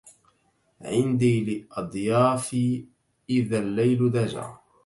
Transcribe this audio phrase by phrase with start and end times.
[0.81, 2.85] عندي لأضيافي
[3.29, 4.57] إذا الليل دجا